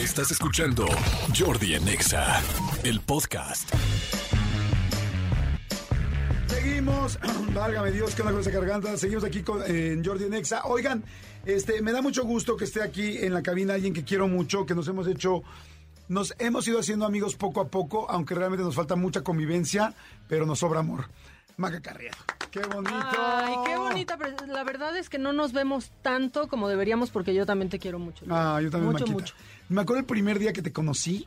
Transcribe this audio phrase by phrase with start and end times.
[0.00, 0.86] Estás escuchando
[1.38, 2.40] Jordi en Exa,
[2.84, 3.70] el podcast.
[6.46, 7.18] Seguimos,
[7.54, 8.96] válgame Dios, que una cosa garganta.
[8.96, 10.24] Seguimos aquí con, en Jordi.
[10.64, 11.04] Oigan,
[11.44, 14.64] este, me da mucho gusto que esté aquí en la cabina alguien que quiero mucho,
[14.64, 15.42] que nos hemos hecho,
[16.08, 19.92] nos hemos ido haciendo amigos poco a poco, aunque realmente nos falta mucha convivencia,
[20.26, 21.10] pero nos sobra amor.
[21.58, 22.16] Maca Carriero.
[22.50, 22.94] Qué bonito.
[23.18, 24.16] Ay, qué bonita.
[24.16, 27.78] pero La verdad es que no nos vemos tanto como deberíamos porque yo también te
[27.78, 28.24] quiero mucho.
[28.28, 29.12] Ah, yo también, Mucho, Maquita.
[29.20, 29.34] mucho.
[29.68, 31.26] Me acuerdo el primer día que te conocí.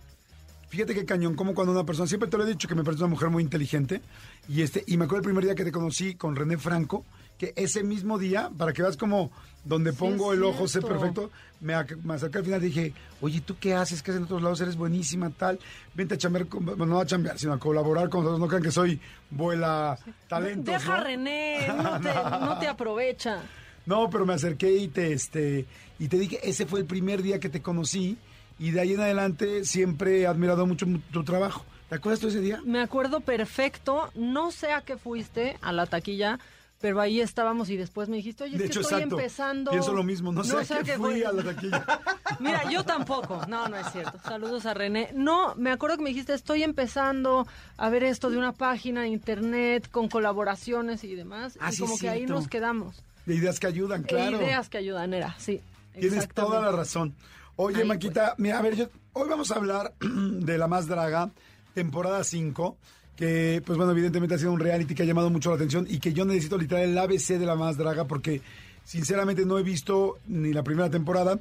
[0.69, 3.03] Fíjate qué cañón, como cuando una persona, siempre te lo he dicho que me parece
[3.03, 4.01] una mujer muy inteligente.
[4.49, 7.05] Y este, y me acuerdo el primer día que te conocí con René Franco,
[7.43, 9.31] que ese mismo día, para que veas como
[9.65, 12.93] donde Sí, pongo el ojo sé perfecto, me, ac- me acerqué al final y dije,
[13.21, 14.01] oye, ¿tú qué haces?
[14.03, 14.59] ¿Qué haces en otros lados?
[14.61, 15.57] Eres buenísima, tal.
[15.93, 18.39] Vente a chambear, con- bueno, no a chambear, sino a colaborar con nosotros.
[18.39, 19.97] No crean que soy vuela
[20.27, 20.99] talentos, Deja.
[21.01, 23.41] René, no te, no te aprovecha.
[23.85, 25.65] No, pero me acerqué y te, este,
[25.99, 28.17] y te dije, ese fue el primer día que te conocí
[28.57, 31.65] y de ahí en adelante siempre he admirado mucho mu- tu trabajo.
[31.89, 32.61] ¿Te acuerdas tú ese día?
[32.63, 36.39] Me acuerdo perfecto, no sé a qué fuiste a la taquilla,
[36.83, 39.17] pero ahí estábamos y después me dijiste, oye, de es hecho, que estoy exacto.
[39.17, 39.71] empezando.
[39.71, 40.65] Pienso lo mismo, no, sé
[40.97, 41.85] fui a la taquilla.
[42.41, 43.39] Mira, yo tampoco.
[43.47, 44.19] No, no es cierto.
[44.25, 45.09] Saludos a René.
[45.13, 49.07] No, me acuerdo que me dijiste, estoy empezando a ver esto de una página de
[49.07, 51.57] internet con colaboraciones y demás.
[51.61, 53.01] Ah, y sí, como que ahí nos quedamos.
[53.25, 54.41] De ideas que ayudan, claro.
[54.41, 55.61] Ideas que ayudan, era, sí.
[55.97, 57.15] Tienes toda la razón.
[57.55, 61.31] Oye, Ahí, Maquita, mira, a ver, yo- hoy vamos a hablar de La Más Draga,
[61.73, 62.77] temporada 5,
[63.15, 65.99] que, pues bueno, evidentemente ha sido un reality que ha llamado mucho la atención y
[65.99, 68.41] que yo necesito literal el ABC de La Más Draga porque,
[68.83, 71.39] sinceramente, no he visto ni la primera temporada.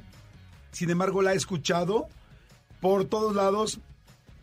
[0.71, 2.07] Sin embargo, la he escuchado
[2.81, 3.79] por todos lados.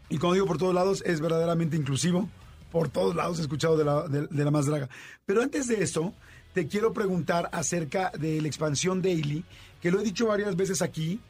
[0.08, 2.28] Y cuando digo por todos lados, es verdaderamente inclusivo.
[2.72, 4.88] Por todos lados he escuchado de la, de- la más draga.
[5.26, 6.12] Pero antes de eso,
[6.52, 9.44] te quiero preguntar acerca de la expansión Daily,
[9.80, 11.20] que lo he dicho varias veces aquí,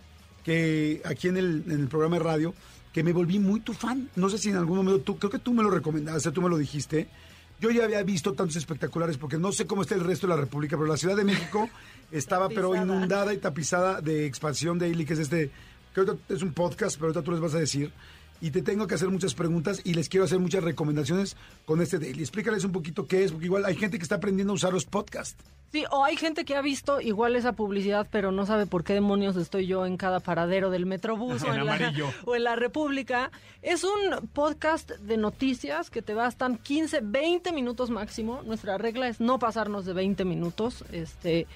[0.45, 2.55] que aquí en el programa de radio,
[2.93, 4.09] que me volví muy tu fan.
[4.17, 6.49] No sé si en algún momento tú, creo que tú me lo recomendaste, tú me
[6.49, 7.09] lo dijiste.
[7.61, 10.41] Yo ya había visto tantos espectaculares, porque no sé cómo está el resto de la
[10.41, 11.69] República, pero la Ciudad de México
[12.11, 15.51] estaba pero inundada y tapizada de expansión Daily, que es este,
[15.93, 17.93] creo que es un podcast, pero ahorita tú les vas a decir.
[18.41, 21.37] Y te tengo que hacer muchas preguntas y les quiero hacer muchas recomendaciones
[21.67, 22.21] con este Daily.
[22.21, 24.87] Explícales un poquito qué es, porque igual hay gente que está aprendiendo a usar los
[24.87, 25.37] podcasts.
[25.73, 28.95] Sí, o hay gente que ha visto igual esa publicidad, pero no sabe por qué
[28.95, 32.09] demonios estoy yo en cada paradero del Metrobús o, En la, amarillo.
[32.25, 33.31] o en la República.
[33.63, 38.43] Es un podcast de noticias que te bastan 15, 20 minutos máximo.
[38.43, 41.47] Nuestra regla es no pasarnos de 20 minutos, este,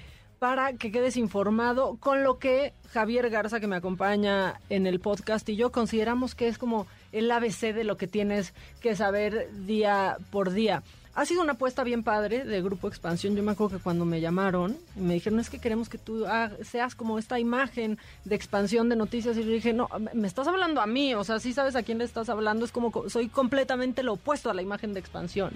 [0.44, 5.48] para que quedes informado con lo que Javier Garza, que me acompaña en el podcast,
[5.48, 10.18] y yo consideramos que es como el ABC de lo que tienes que saber día
[10.30, 10.82] por día.
[11.14, 13.34] Ha sido una apuesta bien padre de Grupo Expansión.
[13.36, 16.26] Yo me acuerdo que cuando me llamaron y me dijeron, es que queremos que tú
[16.62, 19.38] seas como esta imagen de expansión de noticias.
[19.38, 21.14] Y yo dije, no, me- estás hablando a mí.
[21.14, 22.66] O sea, sí sabes a quién le estás hablando.
[22.66, 25.52] Es como, co- soy completamente lo opuesto a la imagen de expansión.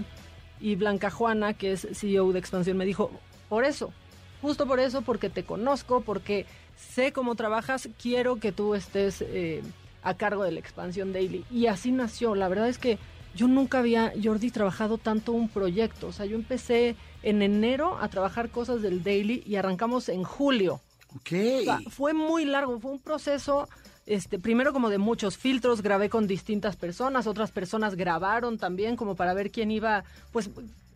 [0.62, 3.10] Y Blanca Juana, que es CEO de Expansión, me dijo,
[3.50, 3.93] por eso,
[4.41, 9.62] justo por eso, porque te conozco, porque sé cómo trabajas, quiero que tú estés eh,
[10.03, 11.44] a cargo de la Expansión Daily.
[11.50, 12.34] Y así nació.
[12.34, 12.99] La verdad es que
[13.34, 16.09] yo nunca había, Jordi, trabajado tanto un proyecto.
[16.09, 20.81] O sea, yo empecé en enero a trabajar cosas del Daily y arrancamos en julio.
[21.16, 21.32] Ok.
[21.60, 23.69] O sea, fue muy largo, fue un proceso,
[24.06, 29.15] este, primero como de muchos filtros, grabé con distintas personas, otras personas grabaron también como
[29.15, 30.50] para ver quién iba, pues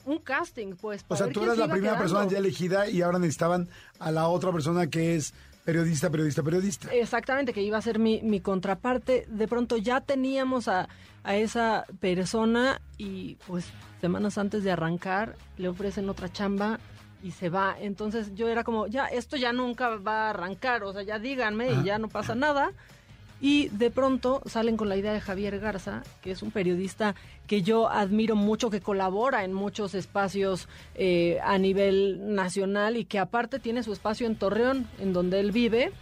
[0.04, 1.04] un casting, pues.
[1.08, 2.14] o sea, tú eras la primera quedando.
[2.14, 3.68] persona ya elegida y ahora necesitaban
[3.98, 6.92] a la otra persona que es periodista, periodista, periodista.
[6.92, 9.26] Exactamente, que iba a ser mi, mi contraparte.
[9.28, 10.88] De pronto ya teníamos a,
[11.24, 13.66] a esa persona y pues
[14.00, 16.80] semanas antes de arrancar le ofrecen otra chamba
[17.22, 17.76] y se va.
[17.78, 21.68] Entonces yo era como, ya, esto ya nunca va a arrancar, o sea, ya díganme
[21.68, 21.80] Ajá.
[21.80, 22.72] y ya no pasa nada.
[23.42, 27.16] Y de pronto salen con la idea de Javier Garza, que es un periodista
[27.48, 33.18] que yo admiro mucho, que colabora en muchos espacios eh, a nivel nacional y que
[33.18, 35.92] aparte tiene su espacio en Torreón, en donde él vive.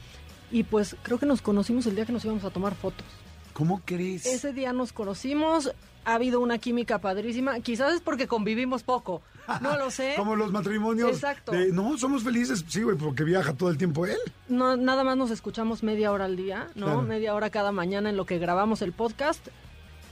[0.53, 3.07] Y pues creo que nos conocimos el día que nos íbamos a tomar fotos.
[3.55, 4.27] ¿Cómo crees?
[4.27, 5.73] Ese día nos conocimos,
[6.05, 9.23] ha habido una química padrísima, quizás es porque convivimos poco,
[9.61, 10.15] no lo sé.
[10.17, 11.11] Como los matrimonios.
[11.11, 11.53] Exacto.
[11.53, 14.19] de, no, somos felices, sí, güey, porque viaja todo el tiempo él.
[14.49, 16.87] No, nada más nos escuchamos media hora al día, ¿no?
[16.87, 17.03] Claro.
[17.03, 19.49] Media hora cada mañana en lo que grabamos el podcast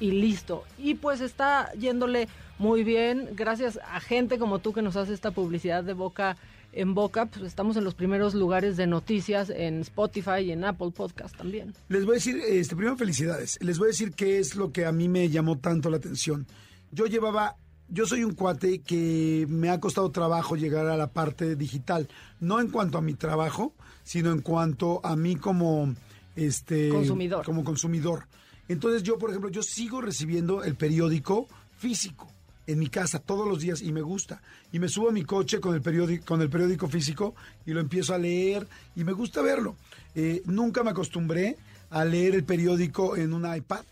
[0.01, 0.65] y listo.
[0.79, 5.31] Y pues está yéndole muy bien, gracias a gente como tú que nos hace esta
[5.31, 6.37] publicidad de boca
[6.73, 10.91] en boca, pues estamos en los primeros lugares de noticias en Spotify y en Apple
[10.95, 11.75] Podcast también.
[11.89, 13.59] Les voy a decir, este, primero felicidades.
[13.63, 16.47] Les voy a decir qué es lo que a mí me llamó tanto la atención.
[16.93, 17.57] Yo llevaba,
[17.89, 22.09] yo soy un cuate que me ha costado trabajo llegar a la parte digital.
[22.41, 23.73] No en cuanto a mi trabajo,
[24.05, 25.95] sino en cuanto a mí como
[26.37, 27.45] este Consumidor.
[27.45, 28.27] como consumidor.
[28.69, 31.49] Entonces yo, por ejemplo, yo sigo recibiendo el periódico
[31.79, 32.29] físico
[32.67, 34.43] en mi casa todos los días y me gusta.
[34.73, 37.81] Y me subo a mi coche con el periódico, con el periódico físico y lo
[37.81, 39.75] empiezo a leer y me gusta verlo.
[40.15, 41.57] Eh, nunca me acostumbré
[41.91, 43.85] a leer el periódico en un iPad.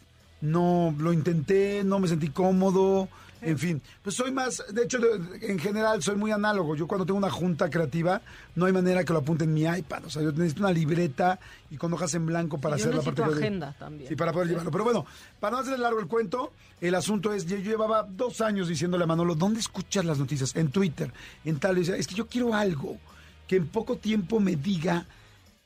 [0.42, 3.08] No, lo intenté, no me sentí cómodo.
[3.42, 4.98] En fin, pues soy más, de hecho,
[5.42, 6.74] en general soy muy análogo.
[6.74, 8.22] Yo cuando tengo una junta creativa,
[8.54, 10.06] no hay manera que lo apunte en mi iPad.
[10.06, 11.38] O sea, yo necesito una libreta
[11.70, 14.08] y con hojas en blanco para yo hacer la parte de- agenda también.
[14.08, 14.70] Sí, para poder llevarlo.
[14.70, 15.06] Pero bueno,
[15.38, 19.06] para no hacer largo el cuento, el asunto es, yo llevaba dos años diciéndole a
[19.06, 20.56] Manolo, ¿dónde escuchas las noticias?
[20.56, 21.12] En Twitter,
[21.44, 21.76] en tal.
[21.76, 22.96] Y decía, es que yo quiero algo
[23.46, 25.06] que en poco tiempo me diga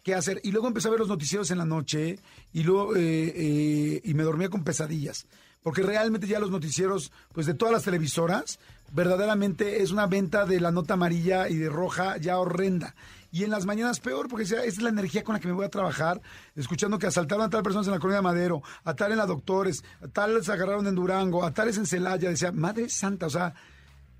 [0.02, 0.40] qué hacer.
[0.43, 2.19] Y luego empecé a ver los noticieros en la noche
[2.52, 3.00] y luego eh,
[3.34, 5.26] eh, y me dormía con pesadillas.
[5.62, 8.58] Porque realmente ya los noticieros, pues de todas las televisoras,
[8.92, 12.94] verdaderamente es una venta de la nota amarilla y de roja ya horrenda.
[13.32, 15.64] Y en las mañanas peor, porque esa es la energía con la que me voy
[15.64, 16.20] a trabajar,
[16.56, 19.26] escuchando que asaltaron a tal persona en la colonia de Madero, a tal en la
[19.26, 22.30] Doctores, a tal se agarraron en Durango, a tales en Celaya.
[22.30, 23.54] Decía, Madre Santa, o sea,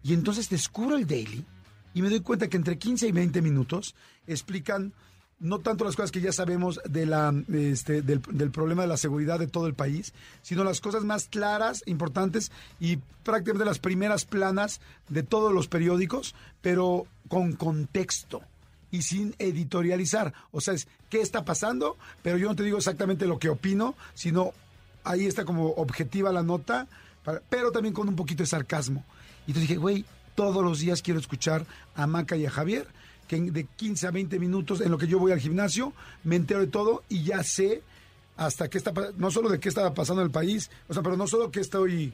[0.03, 1.45] y entonces descubro el daily
[1.93, 3.95] y me doy cuenta que entre 15 y 20 minutos
[4.27, 4.93] explican
[5.41, 8.97] no tanto las cosas que ya sabemos de la, este, del, del problema de la
[8.99, 14.27] seguridad de todo el país, sino las cosas más claras, importantes y prácticamente las primeras
[14.27, 18.43] planas de todos los periódicos, pero con contexto
[18.91, 20.35] y sin editorializar.
[20.51, 23.95] O sea, es qué está pasando, pero yo no te digo exactamente lo que opino,
[24.15, 24.53] sino
[25.05, 26.87] ahí está como objetiva la nota,
[27.49, 29.05] pero también con un poquito de sarcasmo.
[29.47, 30.05] Y entonces dije, güey,
[30.35, 32.89] todos los días quiero escuchar a Maca y a Javier,
[33.31, 35.93] que de 15 a 20 minutos en lo que yo voy al gimnasio,
[36.25, 37.81] me entero de todo y ya sé
[38.37, 41.17] hasta qué está, no solo de qué está pasando en el país, o sea, pero
[41.17, 42.13] no solo que estoy,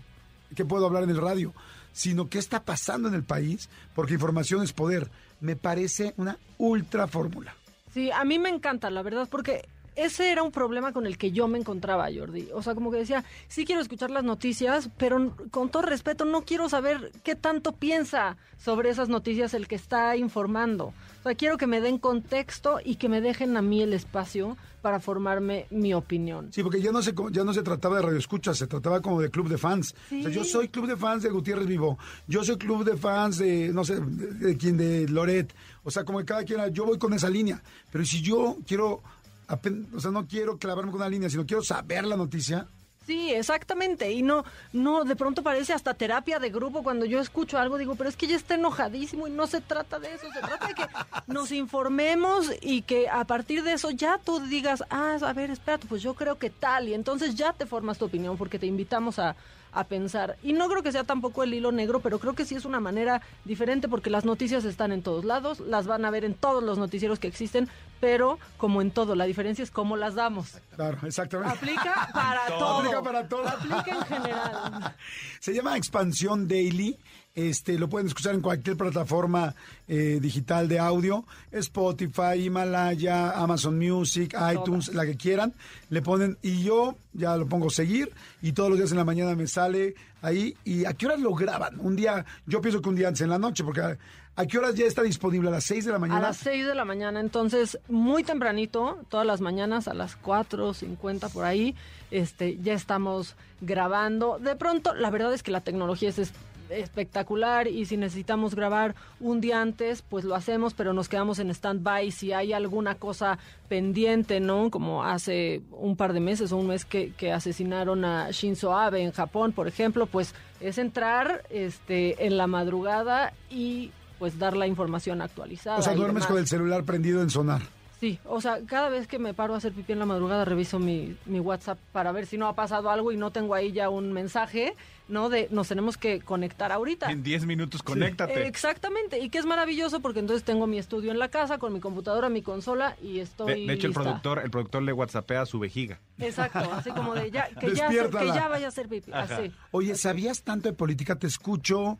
[0.55, 1.55] que puedo hablar en el radio,
[1.95, 5.11] sino qué está pasando en el país, porque información es poder.
[5.41, 7.57] Me parece una ultra fórmula.
[7.95, 9.67] Sí, a mí me encanta, la verdad, porque
[9.97, 12.49] ese era un problema con el que yo me encontraba, Jordi.
[12.55, 16.43] O sea, como que decía, sí quiero escuchar las noticias, pero con todo respeto no
[16.43, 20.87] quiero saber qué tanto piensa sobre esas noticias el que está informando.
[21.21, 24.57] O sea, quiero que me den contexto y que me dejen a mí el espacio
[24.83, 26.53] para formarme mi opinión.
[26.53, 29.21] Sí, porque ya no se ya no se trataba de radio escucha, se trataba como
[29.21, 29.95] de club de fans.
[30.07, 30.51] O sea, yo Sí.
[30.51, 31.99] soy club de fans de Gutiérrez Vivo,
[32.29, 35.53] yo soy club de fans de no sé, de, de quién de Loret.
[35.83, 37.61] O sea, como que cada quien, yo voy con esa línea,
[37.91, 39.03] pero si yo quiero
[39.49, 42.67] o sea, no quiero clavarme con una línea, sino quiero saber la noticia.
[43.07, 44.11] Sí, exactamente.
[44.11, 47.95] Y no, no, de pronto parece hasta terapia de grupo cuando yo escucho algo, digo,
[47.95, 50.75] pero es que ya está enojadísimo y no se trata de eso, se trata de
[50.75, 50.87] que
[51.33, 55.87] nos informemos y que a partir de eso ya tú digas, ah, a ver, espérate,
[55.87, 59.21] pues yo creo que tal, y entonces ya te formas tu opinión porque te invitamos
[59.21, 59.37] a,
[59.77, 60.37] a pensar.
[60.43, 62.81] Y no creo que sea tampoco el hilo negro, pero creo que sí es una
[62.81, 66.65] manera diferente porque las noticias están en todos lados, las van a ver en todos
[66.65, 67.69] los noticieros que existen,
[68.01, 70.59] pero como en todo, la diferencia es cómo las damos.
[70.75, 71.55] Claro, exactamente.
[71.55, 72.79] Aplica para todo.
[72.79, 73.47] Aplica para todo.
[73.47, 74.97] Aplica en general.
[75.41, 76.99] Se llama Expansión Daily.
[77.37, 79.55] Este, lo pueden escuchar en cualquier plataforma
[79.87, 85.53] eh, digital de audio, Spotify, Himalaya, Amazon Music, iTunes, la que quieran.
[85.91, 88.11] Le ponen y yo ya lo pongo seguir
[88.41, 90.57] y todos los días en la mañana me sale ahí.
[90.65, 91.79] ¿Y a qué horas lo graban?
[91.81, 93.99] Un día, yo pienso que un día antes en la noche, porque a,
[94.37, 96.21] a qué horas ya está disponible a las 6 de la A mañana.
[96.21, 101.45] las 6 de la mañana, entonces muy tempranito, todas las mañanas a las 4.50 por
[101.45, 101.75] ahí,
[102.11, 104.39] este, ya estamos grabando.
[104.39, 106.33] De pronto, la verdad es que la tecnología es-
[106.71, 111.51] espectacular y si necesitamos grabar un día antes, pues lo hacemos, pero nos quedamos en
[111.51, 114.71] stand-by si hay alguna cosa pendiente, ¿no?
[114.71, 119.03] Como hace un par de meses o un mes que, que asesinaron a Shinzo Abe
[119.03, 124.67] en Japón, por ejemplo, pues es entrar este, en la madrugada y pues dar la
[124.67, 125.79] información actualizada.
[125.79, 127.63] o sea, duermes con el celular prendido en sonar.
[128.01, 130.79] Sí, o sea, cada vez que me paro a hacer pipí en la madrugada reviso
[130.79, 133.89] mi, mi WhatsApp para ver si no ha pasado algo y no tengo ahí ya
[133.89, 134.75] un mensaje,
[135.09, 135.31] ¿no?
[135.31, 137.11] De nos tenemos que conectar ahorita.
[137.11, 138.47] En 10 minutos, conéctate.
[138.47, 141.81] Exactamente, y que es maravilloso porque entonces tengo mi estudio en la casa con mi
[141.81, 145.47] computadora, mi consola y De, estoy de hecho, el productor, el productor le whatsappea a
[145.47, 145.99] su vejiga.
[146.19, 149.51] Exacto, así como de ya, que, ya, que ya vaya a hacer pipí, así.
[149.71, 151.17] Oye, ¿sabías tanto de política?
[151.17, 151.97] Te escucho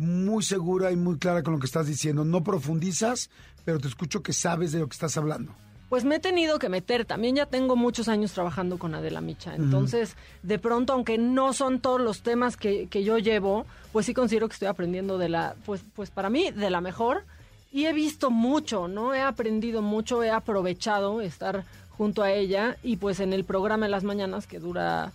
[0.00, 2.24] muy segura y muy clara con lo que estás diciendo.
[2.24, 3.28] No profundizas,
[3.64, 5.54] pero te escucho que sabes de lo que estás hablando.
[5.90, 7.04] Pues me he tenido que meter.
[7.04, 9.54] También ya tengo muchos años trabajando con Adela Micha.
[9.54, 14.14] Entonces, de pronto, aunque no son todos los temas que, que yo llevo, pues sí
[14.14, 17.24] considero que estoy aprendiendo de la, pues, pues para mí, de la mejor.
[17.70, 19.14] Y he visto mucho, ¿no?
[19.14, 22.78] He aprendido mucho, he aprovechado estar junto a ella.
[22.82, 25.12] Y pues en el programa de las mañanas, que dura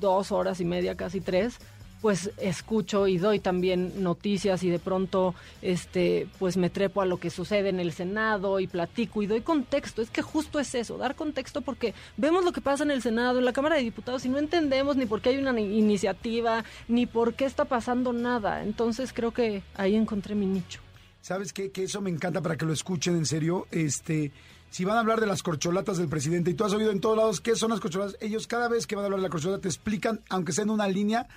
[0.00, 1.58] dos horas y media, casi tres,
[2.04, 7.16] pues escucho y doy también noticias y de pronto este pues me trepo a lo
[7.16, 10.02] que sucede en el Senado y platico y doy contexto.
[10.02, 13.38] Es que justo es eso, dar contexto porque vemos lo que pasa en el Senado,
[13.38, 17.06] en la Cámara de Diputados y no entendemos ni por qué hay una iniciativa, ni
[17.06, 18.62] por qué está pasando nada.
[18.64, 20.80] Entonces creo que ahí encontré mi nicho.
[21.22, 21.70] ¿Sabes qué?
[21.70, 23.66] Que eso me encanta para que lo escuchen en serio.
[23.70, 24.30] Este,
[24.68, 27.16] si van a hablar de las corcholatas del presidente y tú has oído en todos
[27.16, 29.62] lados qué son las corcholatas, ellos cada vez que van a hablar de la corcholata
[29.62, 31.28] te explican, aunque sea en una línea,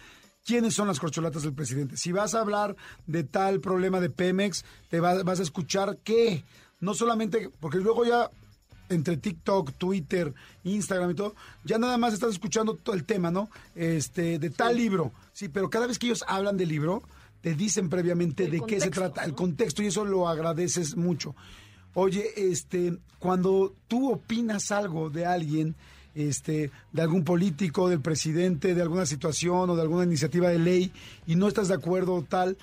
[0.48, 1.98] quiénes son las corcholatas del presidente.
[1.98, 6.46] Si vas a hablar de tal problema de Pemex, te vas a escuchar qué.
[6.80, 8.32] No solamente, porque luego ya
[8.90, 11.36] entre TikTok, Twitter, Instagram y todo,
[11.66, 13.50] ya nada más estás escuchando todo el tema, ¿no?
[13.76, 15.12] Este, de tal libro.
[15.34, 17.04] Sí, pero cada vez que ellos hablan del libro,
[17.42, 21.36] te dicen previamente de qué se trata, el contexto, y eso lo agradeces mucho.
[21.94, 25.76] Oye, este, cuando tú opinas algo de alguien,
[26.18, 30.92] este, de algún político, del presidente, de alguna situación o de alguna iniciativa de ley
[31.28, 32.58] y no estás de acuerdo tal,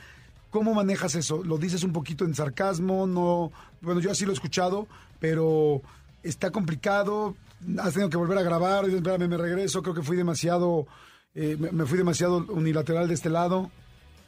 [0.51, 1.43] ¿cómo manejas eso?
[1.45, 3.07] ¿Lo dices un poquito en sarcasmo?
[3.07, 4.89] No, bueno, yo así lo he escuchado,
[5.21, 5.83] pero
[6.25, 7.37] está complicado,
[7.79, 10.87] has tenido que volver a grabar, espérame, me regreso, creo que fui demasiado,
[11.35, 13.71] eh, me fui demasiado unilateral de este lado.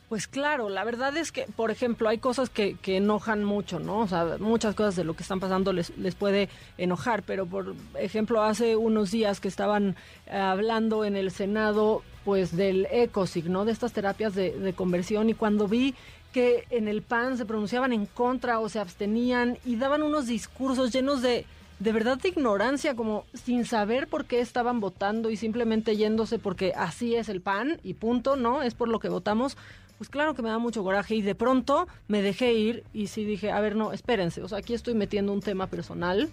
[0.09, 3.99] Pues claro, la verdad es que, por ejemplo, hay cosas que, que, enojan mucho, ¿no?
[3.99, 6.49] O sea, muchas cosas de lo que están pasando les, les puede
[6.79, 9.97] enojar, pero por ejemplo, hace unos días que estaban
[10.27, 13.65] eh, hablando en el Senado, pues del ECOSIG, ¿no?
[13.65, 15.97] De estas terapias de, de conversión y cuando vi
[16.33, 20.93] que en el PAN se pronunciaban en contra o se abstenían y daban unos discursos
[20.93, 21.47] llenos de,
[21.79, 26.73] de verdad de ignorancia, como sin saber por qué estaban votando y simplemente yéndose porque
[26.75, 28.63] así es el PAN y punto, ¿no?
[28.63, 29.57] Es por lo que votamos
[29.99, 33.25] pues claro que me da mucho coraje y de pronto me dejé ir y sí
[33.25, 36.29] dije, a ver, no, espérense, o sea, aquí estoy metiendo un tema personal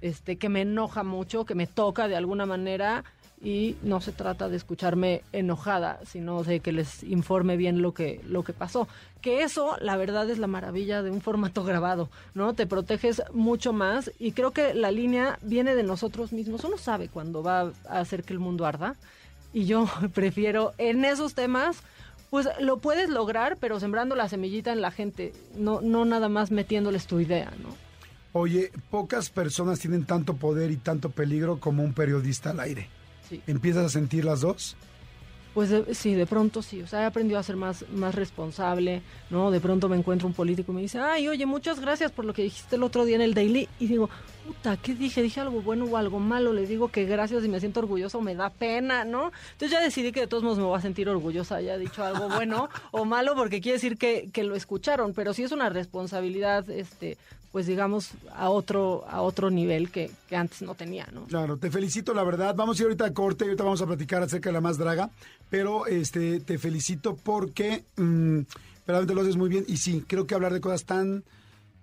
[0.00, 3.04] este que me enoja mucho, que me toca de alguna manera
[3.44, 8.22] y no se trata de escucharme enojada, sino de que les informe bien lo que
[8.26, 8.88] lo que pasó.
[9.20, 12.54] Que eso, la verdad es la maravilla de un formato grabado, ¿no?
[12.54, 16.64] Te proteges mucho más y creo que la línea viene de nosotros mismos.
[16.64, 18.96] Uno sabe cuándo va a hacer que el mundo arda
[19.52, 21.82] y yo prefiero en esos temas
[22.30, 26.50] pues lo puedes lograr, pero sembrando la semillita en la gente, no, no nada más
[26.50, 27.68] metiéndoles tu idea, ¿no?
[28.32, 32.88] Oye, pocas personas tienen tanto poder y tanto peligro como un periodista al aire.
[33.28, 33.42] Sí.
[33.46, 34.76] ¿Empiezas a sentir las dos?
[35.54, 39.52] Pues sí, de pronto sí, o sea, he aprendido a ser más, más responsable, ¿no?
[39.52, 42.34] De pronto me encuentro un político y me dice, ay, oye, muchas gracias por lo
[42.34, 43.68] que dijiste el otro día en el Daily.
[43.78, 44.10] Y digo,
[44.44, 45.22] puta, ¿qué dije?
[45.22, 46.52] ¿Dije algo bueno o algo malo?
[46.52, 49.30] Le digo que gracias y me siento orgulloso, me da pena, ¿no?
[49.52, 52.28] Entonces ya decidí que de todos modos me voy a sentir orgullosa, haya dicho algo
[52.28, 56.68] bueno o malo, porque quiere decir que, que lo escucharon, pero sí es una responsabilidad,
[56.68, 57.16] este,
[57.54, 61.26] pues digamos, a otro, a otro nivel que, que, antes no tenía, ¿no?
[61.26, 62.52] Claro, te felicito, la verdad.
[62.56, 65.08] Vamos a ir ahorita a corte ahorita vamos a platicar acerca de la más draga,
[65.50, 68.40] pero este te felicito porque mm,
[68.88, 71.22] realmente lo haces muy bien y sí, creo que hablar de cosas tan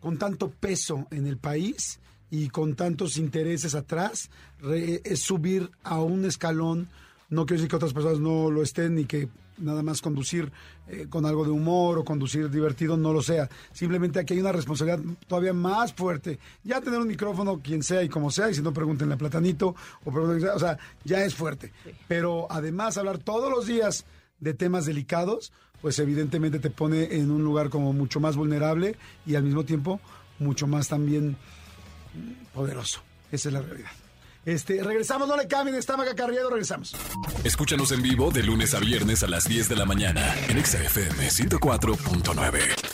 [0.02, 4.30] con tanto peso en el país y con tantos intereses atrás
[4.70, 6.90] es subir a un escalón.
[7.32, 10.52] No quiero decir que otras personas no lo estén ni que nada más conducir
[10.88, 13.50] eh, con algo de humor o conducir divertido no lo sea.
[13.72, 16.40] Simplemente aquí hay una responsabilidad todavía más fuerte.
[16.64, 19.76] Ya tener un micrófono, quien sea y como sea, y si no pregúntenle a Platanito,
[20.04, 21.72] o o sea, ya es fuerte.
[22.08, 24.06] Pero además hablar todos los días
[24.40, 29.36] de temas delicados, pues evidentemente te pone en un lugar como mucho más vulnerable y
[29.36, 30.02] al mismo tiempo
[30.40, 31.38] mucho más también
[32.54, 33.02] poderoso.
[33.32, 34.01] Esa es la realidad.
[34.46, 36.96] Este, regresamos, no le cambien, está Maga Carriedo, regresamos.
[37.44, 41.28] Escúchanos en vivo de lunes a viernes a las 10 de la mañana en XFM
[41.30, 42.91] 104.9.